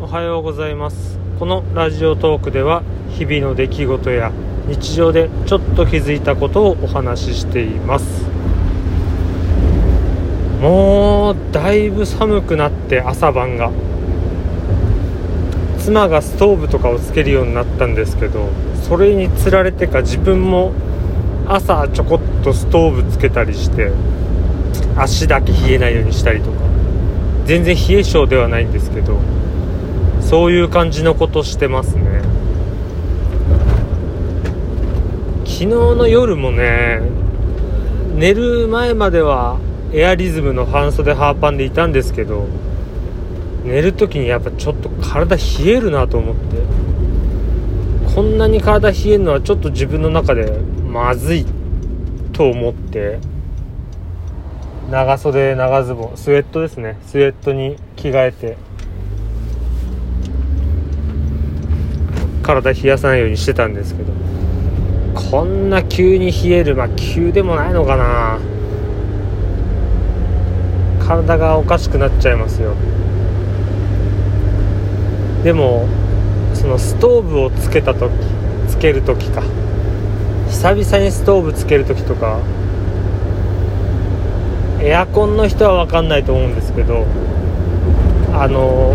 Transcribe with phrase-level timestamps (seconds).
[0.00, 1.18] おはようございます。
[1.40, 4.30] このラジオトークでは日々の出来事や
[4.68, 8.22] 日常でちょっと気づいたことをお話ししています。
[10.60, 13.72] もうだいぶ寒くなって朝晩が。
[15.80, 18.50] 妻がストーブとかをつけるようになったんですけど
[18.82, 20.72] それにつられてか自分も
[21.48, 23.90] 朝ちょこっとストーブつけたりして
[24.96, 26.68] 足だけ冷えないようにしたりとか。
[27.46, 29.18] 全然冷え性ではないんですけど
[30.28, 32.20] そういう感じのことしてますね。
[35.46, 37.00] 昨日の夜もね
[38.14, 39.58] 寝る前までは
[39.90, 42.46] エアリズムの半袖ハーパンでいたんですけど
[43.64, 46.58] 寝る時にやっぱちょっと体冷えるなと思って
[48.14, 50.58] こんなに体冷えるのはちょっと自分の中で
[50.92, 51.46] まずい
[52.34, 53.18] と思って
[54.90, 56.98] 長袖長ズボンスウェットですね。
[57.06, 58.67] スウェットに着替えて
[62.48, 64.12] 体冷やさないようにしてたんですけど
[65.14, 68.38] こんな急に冷えるまあ急でもないのかな。
[71.06, 72.74] 体がおかしくなっちゃいますよ。
[75.44, 75.86] でも
[76.54, 78.10] そのストーブをつけた時
[78.66, 79.42] つける時か。
[80.48, 82.38] 久々にストーブつける時とか
[84.80, 87.04] エアコンの人は分かんないと思うんですけど
[88.32, 88.94] あの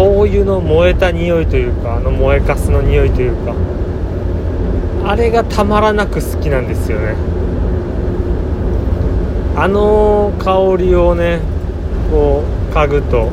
[0.00, 3.54] 灯油の燃えた匂いというかあの燃えかすの匂いというか
[5.04, 7.14] あれがたまらなく好きなんですよね。
[9.56, 11.40] あの香りをね
[12.10, 13.30] こう嗅ぐと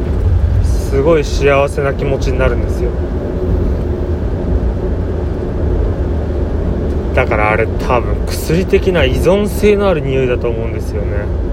[0.65, 2.89] すごい幸せな気持ちになるんですよ。
[7.15, 11.46] だからあれ多分薬的な依存性のある匂いだと思うんですよね。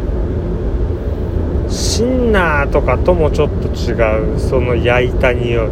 [2.34, 5.68] ナーとかともちょっと違うその焼いた匂い。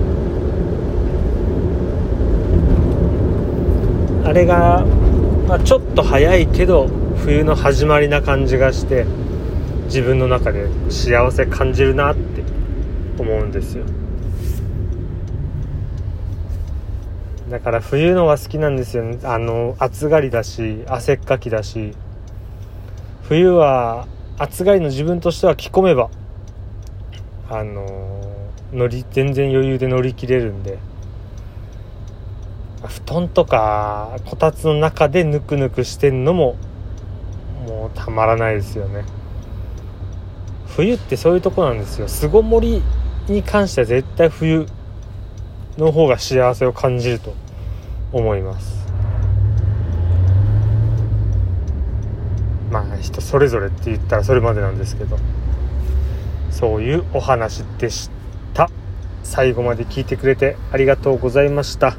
[4.24, 4.86] あれが、
[5.48, 9.04] まあ、ちょっと早いけど冬の始まりな感じがして
[9.86, 12.44] 自分の中で幸せ感じるなって
[13.18, 13.84] 思うんですよ。
[17.50, 19.02] だから冬のが好きなんですよ。
[19.02, 21.92] ねあの暑がりだし汗っかきだし。
[23.24, 24.06] 冬は
[24.38, 26.08] 暑がりの自分としては着込めば
[27.54, 28.40] あの
[28.72, 30.78] 乗り全然余裕で乗り切れるんで。
[32.84, 36.56] 布団とかこたつの中でぬくぬくしてんのも
[37.68, 39.04] もうたまらないですよね。
[40.66, 42.08] 冬ってそういうとこなんですよ。
[42.08, 42.82] 巣ごもり
[43.28, 44.66] に関しては絶対冬
[45.76, 47.34] の方が幸せを感じると
[48.12, 48.88] 思います。
[52.70, 55.18] まあ人それぞれって言ったらそれまでなんですけど。
[56.62, 58.08] そういうお話でし
[58.54, 58.70] た。
[59.24, 61.96] 最後まで聞いてくれてありがとうございました。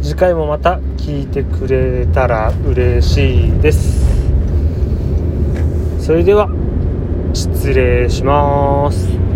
[0.00, 4.06] 次回もまた聞いてくれたら嬉しいです。
[5.98, 6.48] それでは
[7.34, 9.31] 失礼します。